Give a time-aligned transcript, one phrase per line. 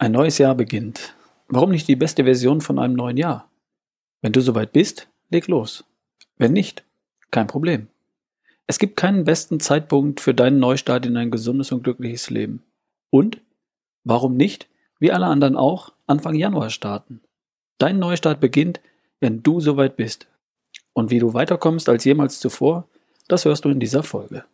[0.00, 1.16] Ein neues Jahr beginnt.
[1.48, 3.50] Warum nicht die beste Version von einem neuen Jahr?
[4.22, 5.82] Wenn du soweit bist, leg los.
[6.36, 6.84] Wenn nicht,
[7.32, 7.88] kein Problem.
[8.68, 12.62] Es gibt keinen besten Zeitpunkt für deinen Neustart in ein gesundes und glückliches Leben.
[13.10, 13.40] Und,
[14.04, 14.68] warum nicht,
[15.00, 17.20] wie alle anderen auch, Anfang Januar starten?
[17.78, 18.80] Dein Neustart beginnt,
[19.18, 20.28] wenn du soweit bist.
[20.92, 22.86] Und wie du weiterkommst als jemals zuvor,
[23.26, 24.44] das hörst du in dieser Folge.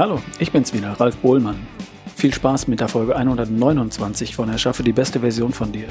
[0.00, 1.58] Hallo, ich bin's wieder, Ralf Bohlmann.
[2.16, 5.88] Viel Spaß mit der Folge 129 von Erschaffe die beste Version von dir.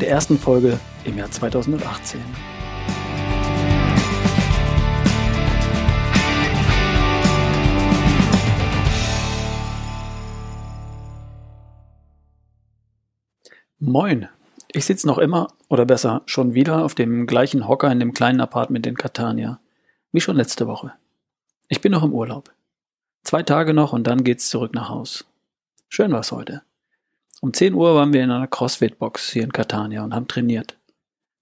[0.00, 2.20] Der ersten Folge im Jahr 2018.
[13.78, 14.26] Moin,
[14.72, 18.40] ich sitze noch immer, oder besser, schon wieder auf dem gleichen Hocker in dem kleinen
[18.40, 19.60] Apartment in Catania,
[20.12, 20.94] wie schon letzte Woche.
[21.68, 22.50] Ich bin noch im Urlaub.
[23.24, 25.24] Zwei Tage noch und dann geht's zurück nach Haus.
[25.88, 26.62] Schön war's heute.
[27.40, 30.76] Um 10 Uhr waren wir in einer CrossFit-Box hier in Catania und haben trainiert.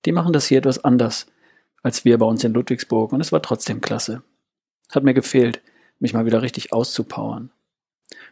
[0.05, 1.27] Die machen das hier etwas anders
[1.83, 4.23] als wir bei uns in Ludwigsburg und es war trotzdem klasse.
[4.91, 5.61] Hat mir gefehlt,
[5.99, 7.51] mich mal wieder richtig auszupowern.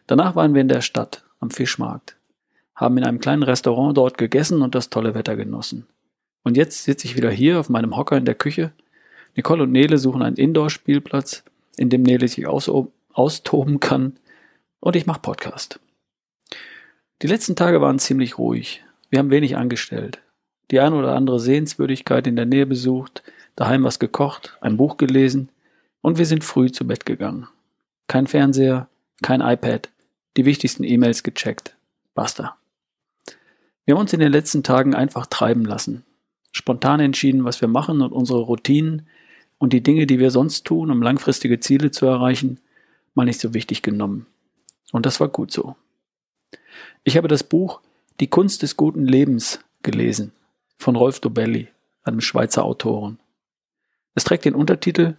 [0.07, 2.17] Danach waren wir in der Stadt, am Fischmarkt,
[2.75, 5.87] haben in einem kleinen Restaurant dort gegessen und das tolle Wetter genossen.
[6.43, 8.73] Und jetzt sitze ich wieder hier auf meinem Hocker in der Küche.
[9.37, 11.45] Nicole und Nele suchen einen Indoor-Spielplatz,
[11.77, 12.93] in dem Nele sich austoben
[13.81, 14.19] kann
[14.81, 15.81] und ich mache Podcast.
[17.23, 18.83] Die letzten Tage waren ziemlich ruhig.
[19.11, 20.21] Wir haben wenig angestellt.
[20.71, 23.23] Die ein oder andere Sehenswürdigkeit in der Nähe besucht,
[23.57, 25.51] daheim was gekocht, ein Buch gelesen
[26.01, 27.49] und wir sind früh zu Bett gegangen.
[28.07, 28.89] Kein Fernseher,
[29.23, 29.91] kein iPad,
[30.37, 31.77] die wichtigsten E-Mails gecheckt.
[32.15, 32.57] Basta.
[33.85, 36.05] Wir haben uns in den letzten Tagen einfach treiben lassen.
[36.53, 39.07] Spontan entschieden, was wir machen und unsere Routinen
[39.59, 42.61] und die Dinge, die wir sonst tun, um langfristige Ziele zu erreichen,
[43.21, 44.27] mal nicht so wichtig genommen.
[44.93, 45.77] Und das war gut so.
[47.05, 47.83] Ich habe das Buch
[48.19, 50.33] Die Kunst des guten Lebens gelesen
[50.79, 51.69] von Rolf Dobelli,
[52.03, 53.19] einem Schweizer Autoren.
[54.15, 55.17] Es trägt den Untertitel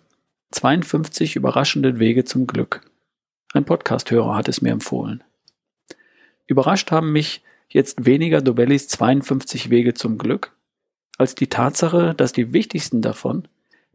[0.50, 2.82] 52 überraschende Wege zum Glück.
[3.54, 5.24] Ein Podcasthörer hat es mir empfohlen.
[6.48, 10.56] Überrascht haben mich jetzt weniger Dobellis 52 Wege zum Glück,
[11.20, 13.48] als die Tatsache, dass die wichtigsten davon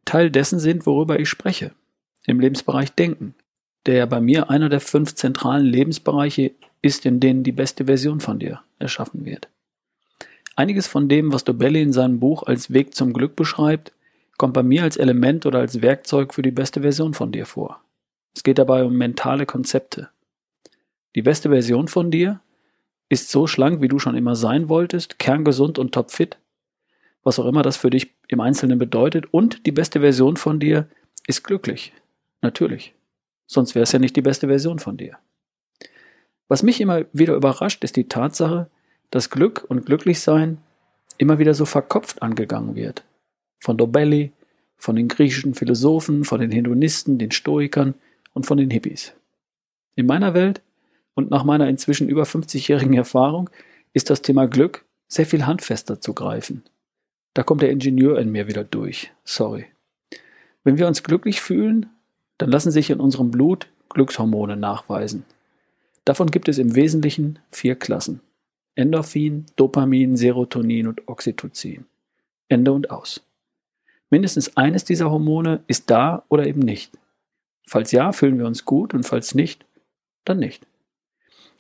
[0.05, 1.73] Teil dessen sind, worüber ich spreche,
[2.25, 3.34] im Lebensbereich Denken,
[3.87, 6.53] der bei mir einer der fünf zentralen Lebensbereiche
[6.83, 9.49] ist, in denen die beste Version von dir erschaffen wird.
[10.57, 13.93] Einiges von dem, was Dobelli in seinem Buch als Weg zum Glück beschreibt,
[14.39, 17.81] kommt bei mir als Element oder als Werkzeug für die beste Version von dir vor.
[18.35, 20.11] Es geht dabei um mentale Konzepte.
[21.15, 22.41] Die beste Version von dir
[23.09, 26.39] ist so schlank, wie du schon immer sein wolltest, kerngesund und topfit,
[27.23, 30.89] was auch immer das für dich im Einzelnen bedeutet, und die beste Version von dir
[31.27, 31.93] ist glücklich.
[32.43, 32.96] Natürlich.
[33.47, 35.19] Sonst wäre es ja nicht die beste Version von dir.
[36.49, 38.69] Was mich immer wieder überrascht, ist die Tatsache,
[39.11, 40.59] dass Glück und Glücklichsein
[41.19, 43.05] immer wieder so verkopft angegangen wird.
[43.59, 44.33] Von Dobelli,
[44.77, 47.95] von den griechischen Philosophen, von den Hedonisten, den Stoikern
[48.35, 49.12] und von den Hippies.
[49.95, 50.61] In meiner Welt
[51.15, 53.49] und nach meiner inzwischen über 50-jährigen Erfahrung
[53.93, 56.65] ist das Thema Glück sehr viel handfester zu greifen.
[57.33, 59.12] Da kommt der Ingenieur in mir wieder durch.
[59.25, 59.67] Sorry.
[60.65, 61.87] Wenn wir uns glücklich fühlen,
[62.39, 65.25] dann lassen sich in unserem Blut Glückshormone nachweisen.
[66.05, 68.21] Davon gibt es im Wesentlichen vier Klassen.
[68.75, 71.87] Endorphin, Dopamin, Serotonin und Oxytocin.
[72.49, 73.23] Ende und aus.
[74.11, 76.93] Mindestens eines dieser Hormone ist da oder eben nicht.
[77.67, 79.65] Falls ja, fühlen wir uns gut und falls nicht,
[80.25, 80.67] dann nicht.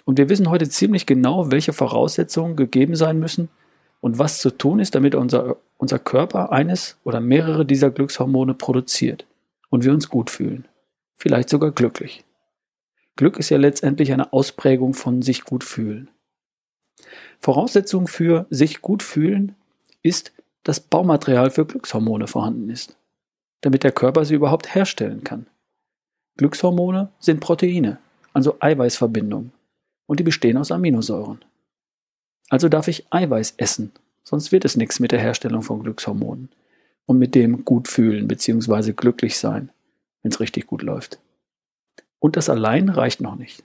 [0.04, 3.48] Und wir wissen heute ziemlich genau, welche Voraussetzungen gegeben sein müssen
[4.00, 9.26] und was zu tun ist, damit unser, unser Körper eines oder mehrere dieser Glückshormone produziert
[9.68, 10.66] und wir uns gut fühlen.
[11.14, 12.24] Vielleicht sogar glücklich.
[13.16, 16.10] Glück ist ja letztendlich eine Ausprägung von sich gut fühlen.
[17.40, 19.54] Voraussetzung für sich gut fühlen
[20.02, 20.32] ist,
[20.62, 22.96] dass Baumaterial für Glückshormone vorhanden ist,
[23.60, 25.46] damit der Körper sie überhaupt herstellen kann.
[26.36, 27.98] Glückshormone sind Proteine,
[28.32, 29.52] also Eiweißverbindungen,
[30.06, 31.44] und die bestehen aus Aminosäuren.
[32.50, 33.92] Also darf ich Eiweiß essen,
[34.22, 36.50] sonst wird es nichts mit der Herstellung von Glückshormonen
[37.06, 38.92] und mit dem gut fühlen bzw.
[38.92, 39.70] glücklich sein,
[40.22, 41.20] wenn es richtig gut läuft.
[42.18, 43.64] Und das allein reicht noch nicht.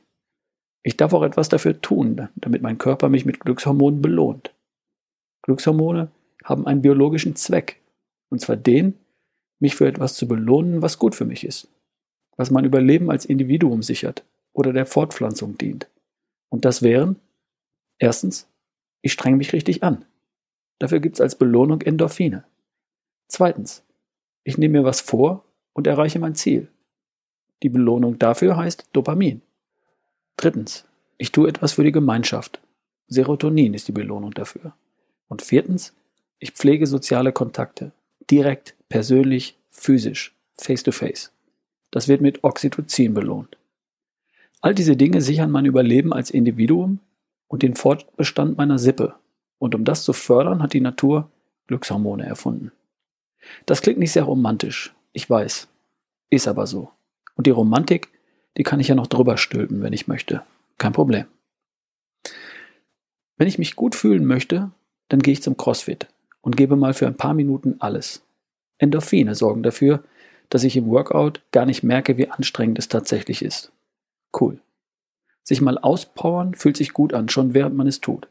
[0.83, 4.53] Ich darf auch etwas dafür tun, damit mein Körper mich mit Glückshormonen belohnt.
[5.43, 6.09] Glückshormone
[6.43, 7.79] haben einen biologischen Zweck,
[8.29, 8.95] und zwar den,
[9.59, 11.67] mich für etwas zu belohnen, was gut für mich ist,
[12.35, 14.23] was mein Überleben als Individuum sichert
[14.53, 15.87] oder der Fortpflanzung dient.
[16.49, 17.17] Und das wären,
[17.99, 18.47] erstens,
[19.01, 20.05] ich strenge mich richtig an.
[20.79, 22.43] Dafür gibt es als Belohnung Endorphine.
[23.31, 23.81] Zweitens,
[24.43, 26.67] ich nehme mir was vor und erreiche mein Ziel.
[27.63, 29.41] Die Belohnung dafür heißt Dopamin.
[30.35, 30.83] Drittens,
[31.17, 32.59] ich tue etwas für die Gemeinschaft.
[33.07, 34.73] Serotonin ist die Belohnung dafür.
[35.29, 35.93] Und viertens,
[36.39, 37.93] ich pflege soziale Kontakte.
[38.29, 41.31] Direkt, persönlich, physisch, face to face.
[41.89, 43.57] Das wird mit Oxytocin belohnt.
[44.59, 46.99] All diese Dinge sichern mein Überleben als Individuum
[47.47, 49.15] und den Fortbestand meiner Sippe.
[49.57, 51.31] Und um das zu fördern, hat die Natur
[51.67, 52.73] Glückshormone erfunden.
[53.65, 55.67] Das klingt nicht sehr romantisch, ich weiß.
[56.29, 56.91] Ist aber so.
[57.35, 58.09] Und die Romantik,
[58.57, 60.43] die kann ich ja noch drüber stülpen, wenn ich möchte.
[60.77, 61.25] Kein Problem.
[63.37, 64.71] Wenn ich mich gut fühlen möchte,
[65.09, 66.07] dann gehe ich zum CrossFit
[66.41, 68.23] und gebe mal für ein paar Minuten alles.
[68.77, 70.03] Endorphine sorgen dafür,
[70.49, 73.71] dass ich im Workout gar nicht merke, wie anstrengend es tatsächlich ist.
[74.39, 74.59] Cool.
[75.43, 78.27] Sich mal auspowern fühlt sich gut an, schon während man es tut.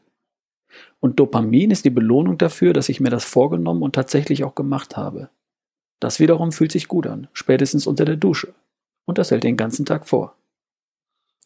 [0.99, 4.97] Und Dopamin ist die Belohnung dafür, dass ich mir das vorgenommen und tatsächlich auch gemacht
[4.97, 5.29] habe.
[5.99, 8.53] Das wiederum fühlt sich gut an, spätestens unter der Dusche.
[9.05, 10.35] Und das hält den ganzen Tag vor.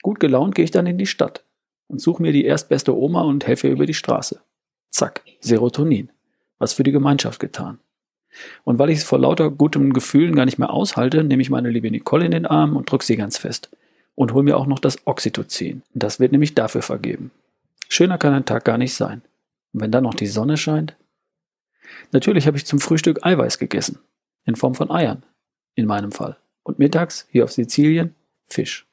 [0.01, 1.43] Gut gelaunt gehe ich dann in die Stadt
[1.87, 4.41] und suche mir die erstbeste Oma und helfe ihr über die Straße.
[4.89, 6.09] Zack, Serotonin.
[6.57, 7.79] Was für die Gemeinschaft getan.
[8.63, 11.69] Und weil ich es vor lauter gutem Gefühlen gar nicht mehr aushalte, nehme ich meine
[11.69, 13.69] liebe Nicole in den Arm und drücke sie ganz fest.
[14.15, 15.81] Und hole mir auch noch das Oxytocin.
[15.93, 17.31] Das wird nämlich dafür vergeben.
[17.89, 19.21] Schöner kann ein Tag gar nicht sein.
[19.73, 20.95] Und wenn dann noch die Sonne scheint?
[22.11, 23.99] Natürlich habe ich zum Frühstück Eiweiß gegessen.
[24.45, 25.23] In Form von Eiern.
[25.75, 26.37] In meinem Fall.
[26.63, 28.15] Und mittags, hier auf Sizilien,
[28.47, 28.87] Fisch.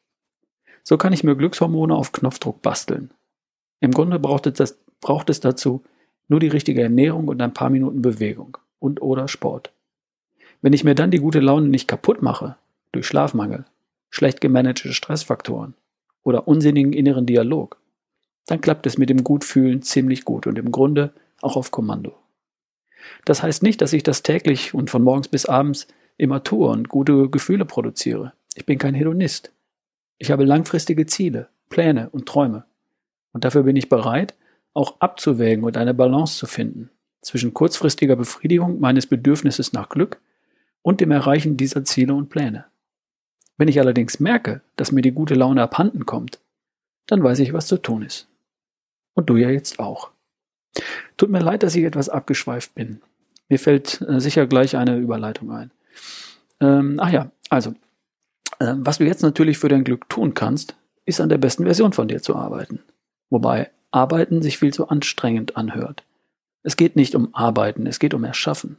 [0.83, 3.11] So kann ich mir Glückshormone auf Knopfdruck basteln.
[3.81, 5.83] Im Grunde braucht es, das, braucht es dazu
[6.29, 9.73] nur die richtige Ernährung und ein paar Minuten Bewegung und oder Sport.
[10.61, 12.57] Wenn ich mir dann die gute Laune nicht kaputt mache,
[12.93, 13.65] durch Schlafmangel,
[14.11, 15.75] schlecht gemanagte Stressfaktoren
[16.23, 17.82] oder unsinnigen inneren Dialog,
[18.47, 22.17] dann klappt es mit dem Gutfühlen ziemlich gut und im Grunde auch auf Kommando.
[23.25, 26.89] Das heißt nicht, dass ich das täglich und von morgens bis abends immer tue und
[26.89, 28.33] gute Gefühle produziere.
[28.55, 29.53] Ich bin kein Hedonist.
[30.19, 32.65] Ich habe langfristige Ziele, Pläne und Träume.
[33.33, 34.35] Und dafür bin ich bereit,
[34.75, 36.91] auch abzuwägen und eine Balance zu finden
[37.23, 40.21] zwischen kurzfristiger Befriedigung meines Bedürfnisses nach Glück
[40.83, 42.67] und dem Erreichen dieser Ziele und Pläne.
[43.57, 46.41] Wenn ich allerdings merke, dass mir die gute Laune abhanden kommt,
[47.07, 48.29] dann weiß ich, was zu tun ist.
[49.15, 50.11] Und du ja jetzt auch.
[51.17, 53.03] Tut mir leid, dass ich etwas abgeschweift bin.
[53.49, 55.71] Mir fällt äh, sicher gleich eine Überleitung ein.
[56.61, 57.71] Ähm, ach ja, also,
[58.59, 61.93] äh, was du jetzt natürlich für dein Glück tun kannst, ist an der besten Version
[61.93, 62.81] von dir zu arbeiten.
[63.29, 66.05] Wobei Arbeiten sich viel zu anstrengend anhört.
[66.63, 68.79] Es geht nicht um Arbeiten, es geht um Erschaffen.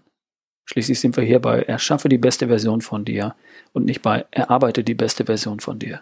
[0.65, 3.35] Schließlich sind wir hier bei Erschaffe die beste Version von dir
[3.73, 6.01] und nicht bei Erarbeite die beste Version von dir.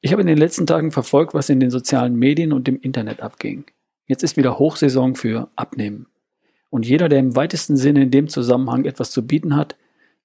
[0.00, 3.20] Ich habe in den letzten Tagen verfolgt, was in den sozialen Medien und im Internet
[3.20, 3.64] abging.
[4.06, 6.06] Jetzt ist wieder Hochsaison für Abnehmen.
[6.70, 9.76] Und jeder, der im weitesten Sinne in dem Zusammenhang etwas zu bieten hat,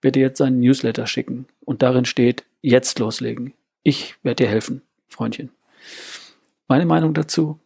[0.02, 1.48] wird dir jetzt seinen Newsletter schicken.
[1.62, 3.54] Und darin steht, jetzt loslegen.
[3.82, 5.50] Ich werde dir helfen, Freundchen.
[6.68, 7.60] Meine Meinung dazu?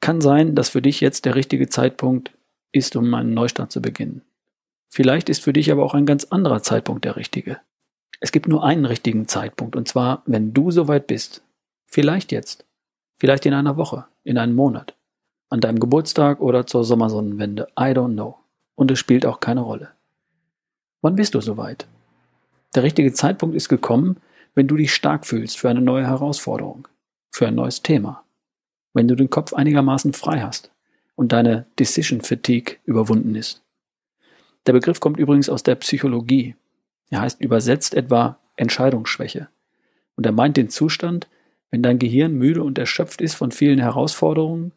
[0.00, 2.32] Kann sein, dass für dich jetzt der richtige Zeitpunkt
[2.72, 4.22] ist, um einen Neustart zu beginnen.
[4.88, 7.58] Vielleicht ist für dich aber auch ein ganz anderer Zeitpunkt der richtige.
[8.20, 11.42] Es gibt nur einen richtigen Zeitpunkt, und zwar, wenn du soweit bist.
[11.86, 12.64] Vielleicht jetzt.
[13.16, 14.96] Vielleicht in einer Woche, in einem Monat.
[15.48, 17.68] An deinem Geburtstag oder zur Sommersonnenwende.
[17.78, 18.38] I don't know.
[18.74, 19.90] Und es spielt auch keine Rolle.
[21.02, 21.86] Wann bist du soweit?
[22.74, 24.16] Der richtige Zeitpunkt ist gekommen,
[24.54, 26.88] wenn du dich stark fühlst für eine neue Herausforderung,
[27.30, 28.24] für ein neues Thema,
[28.92, 30.70] wenn du den Kopf einigermaßen frei hast
[31.14, 33.62] und deine Decision Fatigue überwunden ist.
[34.66, 36.56] Der Begriff kommt übrigens aus der Psychologie.
[37.10, 39.48] Er heißt übersetzt etwa Entscheidungsschwäche.
[40.16, 41.28] Und er meint den Zustand,
[41.70, 44.72] wenn dein Gehirn müde und erschöpft ist von vielen Herausforderungen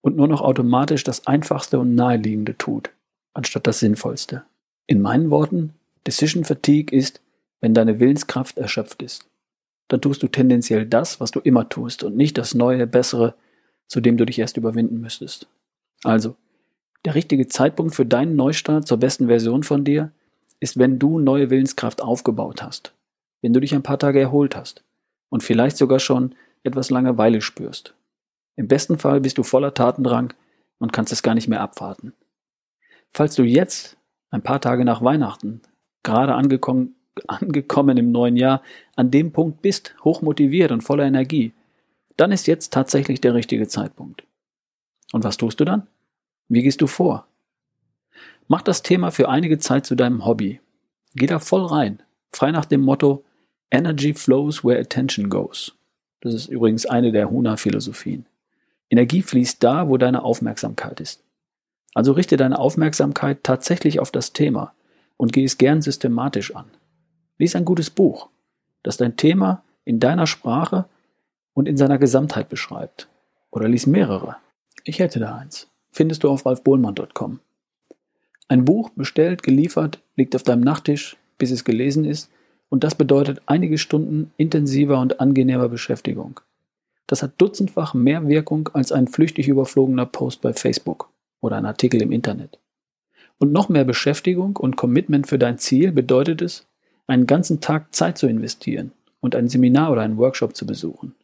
[0.00, 2.90] und nur noch automatisch das Einfachste und Naheliegende tut,
[3.32, 4.44] anstatt das Sinnvollste.
[4.86, 5.74] In meinen Worten,
[6.06, 7.22] Decision Fatigue ist,
[7.60, 9.26] wenn deine Willenskraft erschöpft ist.
[9.88, 13.34] Dann tust du tendenziell das, was du immer tust und nicht das Neue, Bessere,
[13.86, 15.48] zu dem du dich erst überwinden müsstest.
[16.02, 16.36] Also,
[17.04, 20.12] der richtige Zeitpunkt für deinen Neustart zur besten Version von dir
[20.60, 22.94] ist, wenn du neue Willenskraft aufgebaut hast,
[23.42, 24.82] wenn du dich ein paar Tage erholt hast
[25.28, 27.94] und vielleicht sogar schon etwas Langeweile spürst.
[28.56, 30.32] Im besten Fall bist du voller Tatendrang
[30.78, 32.12] und kannst es gar nicht mehr abwarten.
[33.10, 33.96] Falls du jetzt,
[34.30, 35.62] ein paar Tage nach Weihnachten,
[36.02, 36.96] gerade angekommen,
[37.26, 38.62] angekommen im neuen Jahr,
[38.96, 41.52] an dem Punkt bist, hochmotiviert und voller Energie,
[42.16, 44.24] dann ist jetzt tatsächlich der richtige Zeitpunkt.
[45.12, 45.86] Und was tust du dann?
[46.48, 47.26] Wie gehst du vor?
[48.48, 50.60] Mach das Thema für einige Zeit zu deinem Hobby.
[51.14, 53.24] Geh da voll rein, frei nach dem Motto
[53.70, 55.74] Energy flows where attention goes.
[56.20, 58.26] Das ist übrigens eine der Huna-Philosophien.
[58.90, 61.22] Energie fließt da, wo deine Aufmerksamkeit ist.
[61.94, 64.74] Also richte deine Aufmerksamkeit tatsächlich auf das Thema
[65.16, 66.66] und geh es gern systematisch an.
[67.38, 68.28] Lies ein gutes Buch,
[68.82, 70.86] das dein Thema in deiner Sprache
[71.52, 73.08] und in seiner Gesamtheit beschreibt.
[73.50, 74.36] Oder lies mehrere.
[74.84, 75.68] Ich hätte da eins.
[75.92, 77.40] Findest du auf ralfbohlmann.com.
[78.48, 82.30] Ein Buch bestellt, geliefert, liegt auf deinem Nachttisch, bis es gelesen ist,
[82.68, 86.40] und das bedeutet einige Stunden intensiver und angenehmer Beschäftigung.
[87.06, 91.10] Das hat dutzendfach mehr Wirkung als ein flüchtig überflogener Post bei Facebook
[91.40, 92.58] oder ein Artikel im Internet.
[93.38, 96.66] Und noch mehr Beschäftigung und Commitment für dein Ziel bedeutet es,
[97.06, 101.14] einen ganzen Tag Zeit zu investieren und ein Seminar oder einen Workshop zu besuchen.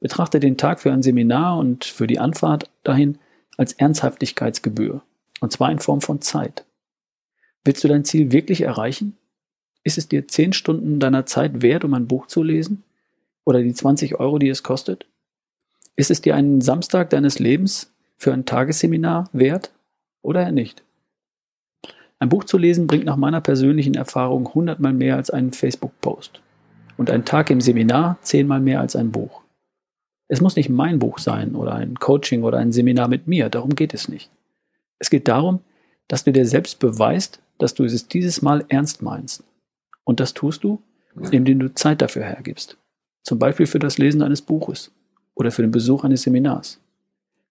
[0.00, 3.18] Betrachte den Tag für ein Seminar und für die Anfahrt dahin
[3.56, 5.02] als Ernsthaftigkeitsgebühr,
[5.40, 6.64] und zwar in Form von Zeit.
[7.64, 9.16] Willst du dein Ziel wirklich erreichen?
[9.84, 12.82] Ist es dir zehn Stunden deiner Zeit wert, um ein Buch zu lesen?
[13.44, 15.06] Oder die 20 Euro, die es kostet?
[15.96, 19.72] Ist es dir einen Samstag deines Lebens für ein Tagesseminar wert
[20.22, 20.82] oder nicht?
[22.20, 26.40] Ein Buch zu lesen bringt nach meiner persönlichen Erfahrung hundertmal mehr als einen Facebook-Post.
[26.96, 29.42] Und ein Tag im Seminar zehnmal mehr als ein Buch.
[30.26, 33.74] Es muss nicht mein Buch sein oder ein Coaching oder ein Seminar mit mir, darum
[33.74, 34.30] geht es nicht.
[34.98, 35.60] Es geht darum,
[36.08, 39.42] dass du dir selbst beweist, dass du es dieses Mal ernst meinst.
[40.04, 40.80] Und das tust du,
[41.30, 42.76] indem du Zeit dafür hergibst.
[43.22, 44.90] Zum Beispiel für das Lesen eines Buches
[45.34, 46.80] oder für den Besuch eines Seminars.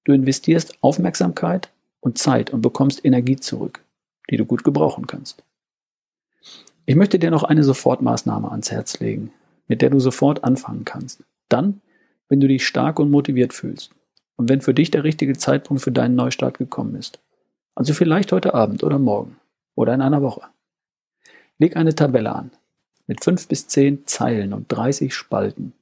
[0.06, 3.82] Du investierst Aufmerksamkeit und Zeit und bekommst Energie zurück
[4.30, 5.44] die du gut gebrauchen kannst.
[6.86, 9.32] Ich möchte dir noch eine Sofortmaßnahme ans Herz legen,
[9.68, 11.24] mit der du sofort anfangen kannst.
[11.50, 11.82] Dann,
[12.30, 13.92] wenn du dich stark und motiviert fühlst
[14.36, 17.20] und wenn für dich der richtige Zeitpunkt für deinen Neustart gekommen ist.
[17.78, 19.38] Also vielleicht heute Abend oder morgen
[19.76, 20.42] oder in einer Woche.
[21.60, 22.50] Leg eine Tabelle an
[23.06, 25.74] mit fünf bis zehn Zeilen und 30 Spalten.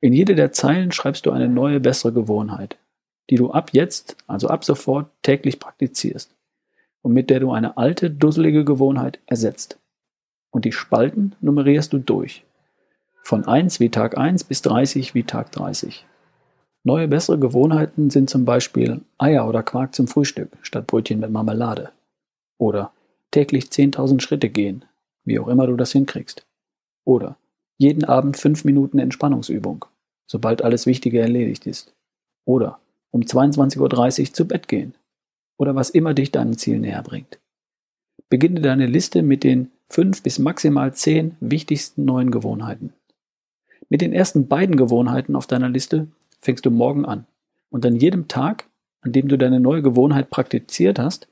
[0.00, 2.78] In jede der Zeilen schreibst du eine neue, bessere Gewohnheit,
[3.30, 6.34] die du ab jetzt, also ab sofort, täglich praktizierst
[7.02, 9.78] und mit der du eine alte, dusselige Gewohnheit ersetzt.
[10.50, 12.42] Und die Spalten nummerierst du durch.
[13.22, 16.07] Von 1 wie Tag 1 bis 30 wie Tag 30.
[16.84, 21.90] Neue, bessere Gewohnheiten sind zum Beispiel Eier oder Quark zum Frühstück statt Brötchen mit Marmelade.
[22.58, 22.92] Oder
[23.30, 24.84] täglich 10.000 Schritte gehen,
[25.24, 26.46] wie auch immer du das hinkriegst.
[27.04, 27.36] Oder
[27.76, 29.84] jeden Abend 5 Minuten Entspannungsübung,
[30.26, 31.94] sobald alles Wichtige erledigt ist.
[32.44, 32.78] Oder
[33.10, 34.94] um 22.30 Uhr zu Bett gehen,
[35.58, 37.38] oder was immer dich deinem Ziel näher bringt.
[38.28, 42.92] Beginne deine Liste mit den fünf bis maximal zehn wichtigsten neuen Gewohnheiten.
[43.88, 46.08] Mit den ersten beiden Gewohnheiten auf deiner Liste
[46.48, 47.26] fängst du morgen an
[47.68, 48.70] und an jedem Tag,
[49.02, 51.28] an dem du deine neue Gewohnheit praktiziert hast,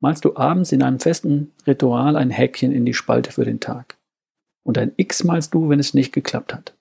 [0.00, 3.96] malst du abends in einem festen Ritual ein Häkchen in die Spalte für den Tag.
[4.64, 6.74] Und ein X malst du, wenn es nicht geklappt hat.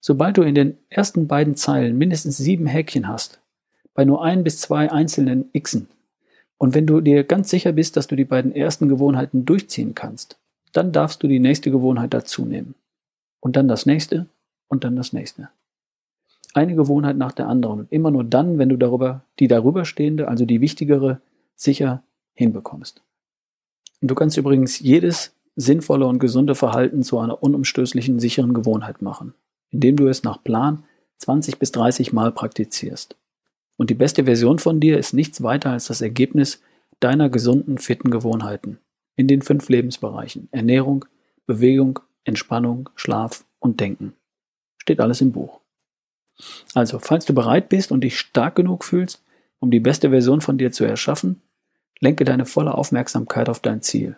[0.00, 3.40] Sobald du in den ersten beiden Zeilen mindestens sieben Häkchen hast,
[3.94, 5.86] bei nur ein bis zwei einzelnen Xen.
[6.58, 10.40] Und wenn du dir ganz sicher bist, dass du die beiden ersten Gewohnheiten durchziehen kannst,
[10.72, 12.74] dann darfst du die nächste Gewohnheit dazu nehmen.
[13.38, 14.26] Und dann das nächste
[14.66, 15.50] und dann das nächste.
[16.54, 20.28] Eine Gewohnheit nach der anderen und immer nur dann, wenn du darüber, die darüber stehende,
[20.28, 21.20] also die wichtigere,
[21.56, 23.02] sicher hinbekommst.
[24.00, 29.34] Und du kannst übrigens jedes sinnvolle und gesunde Verhalten zu einer unumstößlichen, sicheren Gewohnheit machen,
[29.70, 30.84] indem du es nach Plan
[31.18, 33.16] 20 bis 30 Mal praktizierst.
[33.76, 36.62] Und die beste Version von dir ist nichts weiter als das Ergebnis
[37.00, 38.78] deiner gesunden, fitten Gewohnheiten
[39.16, 41.04] in den fünf Lebensbereichen Ernährung,
[41.46, 44.14] Bewegung, Entspannung, Schlaf und Denken.
[44.78, 45.60] Steht alles im Buch.
[46.74, 49.22] Also, falls du bereit bist und dich stark genug fühlst,
[49.60, 51.42] um die beste Version von dir zu erschaffen,
[52.00, 54.16] lenke deine volle Aufmerksamkeit auf dein Ziel.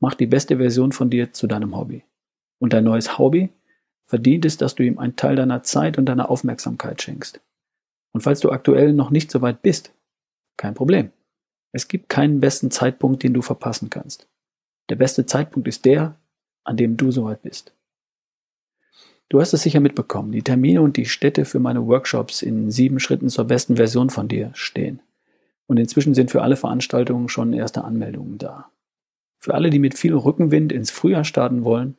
[0.00, 2.04] Mach die beste Version von dir zu deinem Hobby.
[2.58, 3.50] Und dein neues Hobby
[4.04, 7.40] verdient es, dass du ihm einen Teil deiner Zeit und deiner Aufmerksamkeit schenkst.
[8.12, 9.92] Und falls du aktuell noch nicht so weit bist,
[10.56, 11.10] kein Problem.
[11.72, 14.28] Es gibt keinen besten Zeitpunkt, den du verpassen kannst.
[14.88, 16.16] Der beste Zeitpunkt ist der,
[16.64, 17.72] an dem du soweit bist.
[19.30, 22.98] Du hast es sicher mitbekommen, die Termine und die Städte für meine Workshops in sieben
[22.98, 25.00] Schritten zur besten Version von dir stehen.
[25.68, 28.70] Und inzwischen sind für alle Veranstaltungen schon erste Anmeldungen da.
[29.38, 31.96] Für alle, die mit viel Rückenwind ins Frühjahr starten wollen,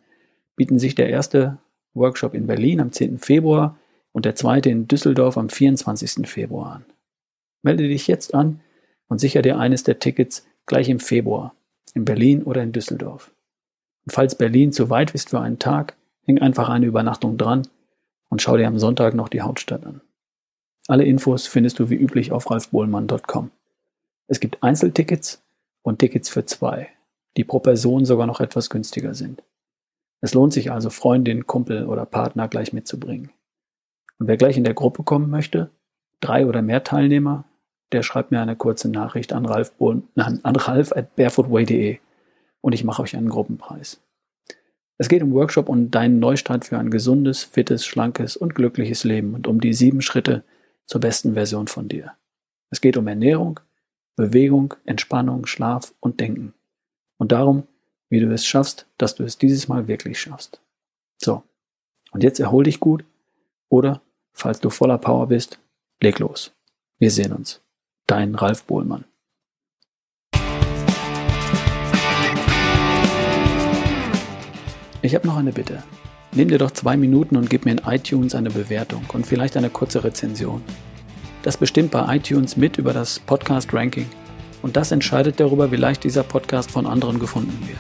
[0.58, 1.58] bieten sich der erste
[1.94, 3.20] Workshop in Berlin am 10.
[3.20, 3.80] Februar
[4.12, 6.28] und der zweite in Düsseldorf am 24.
[6.28, 6.86] Februar an.
[7.62, 8.60] Melde dich jetzt an
[9.08, 11.56] und sicher dir eines der Tickets gleich im Februar,
[11.94, 13.32] in Berlin oder in Düsseldorf.
[14.06, 17.68] Und falls Berlin zu weit ist für einen Tag, häng einfach eine Übernachtung dran
[18.30, 20.02] und schau dir am Sonntag noch die Hauptstadt an.
[20.88, 23.52] Alle Infos findest du wie üblich auf ralfbohlmann.com.
[24.28, 25.44] Es gibt Einzeltickets
[25.84, 26.90] und Tickets für zwei,
[27.38, 29.44] die pro Person sogar noch etwas günstiger sind.
[30.22, 33.32] Es lohnt sich also, Freundin, Kumpel oder Partner gleich mitzubringen.
[34.20, 35.72] Und wer gleich in der Gruppe kommen möchte,
[36.20, 37.46] drei oder mehr Teilnehmer,
[37.92, 41.98] der schreibt mir eine kurze Nachricht an ralf, an ralf at barefootway.de
[42.62, 44.00] und ich mache euch einen Gruppenpreis.
[45.02, 49.34] Es geht im Workshop um deinen Neustart für ein gesundes, fittes, schlankes und glückliches Leben
[49.34, 50.44] und um die sieben Schritte
[50.86, 52.12] zur besten Version von dir.
[52.70, 53.60] Es geht um Ernährung,
[54.16, 56.54] Bewegung, Entspannung, Schlaf und Denken.
[57.18, 57.64] Und darum,
[58.10, 60.62] wie du es schaffst, dass du es dieses Mal wirklich schaffst.
[61.18, 61.42] So,
[62.12, 63.04] und jetzt erhol dich gut
[63.70, 64.04] oder,
[64.34, 65.58] falls du voller Power bist,
[66.00, 66.54] leg los.
[67.00, 67.60] Wir sehen uns.
[68.06, 69.06] Dein Ralf Bohlmann.
[75.04, 75.82] Ich habe noch eine Bitte.
[76.34, 79.72] Nimm dir doch zwei Minuten und gib mir in iTunes eine Bewertung und vielleicht eine
[79.72, 80.62] kurze Rezension.
[81.42, 84.06] Das bestimmt bei iTunes mit über das Podcast-Ranking
[84.62, 87.80] und das entscheidet darüber, wie leicht dieser Podcast von anderen gefunden wird.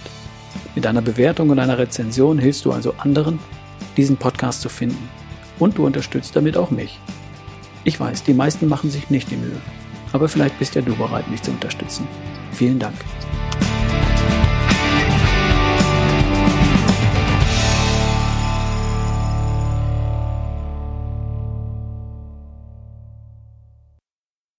[0.73, 3.37] Mit einer Bewertung und einer Rezension hilfst du also anderen,
[3.97, 5.09] diesen Podcast zu finden.
[5.59, 6.99] Und du unterstützt damit auch mich.
[7.83, 9.61] Ich weiß, die meisten machen sich nicht die Mühe.
[10.11, 12.07] Aber vielleicht bist ja du bereit, mich zu unterstützen.
[12.51, 12.95] Vielen Dank.